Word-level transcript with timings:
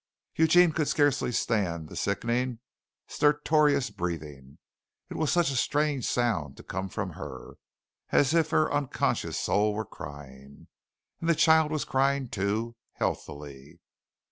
Eugene 0.35 0.71
could 0.71 0.87
scarcely 0.87 1.31
stand 1.31 1.87
the 1.87 1.95
sickening, 1.95 2.57
stertorous 3.07 3.91
breathing. 3.91 4.57
It 5.11 5.15
was 5.15 5.31
such 5.31 5.51
a 5.51 5.55
strange 5.55 6.07
sound 6.07 6.57
to 6.57 6.63
come 6.63 6.89
from 6.89 7.11
her 7.11 7.57
as 8.09 8.33
if 8.33 8.49
her 8.49 8.73
unconscious 8.73 9.37
soul 9.37 9.75
were 9.75 9.85
crying. 9.85 10.65
And 11.19 11.29
the 11.29 11.35
child 11.35 11.69
was 11.71 11.85
crying, 11.85 12.29
too, 12.29 12.75
healthily. 12.93 13.79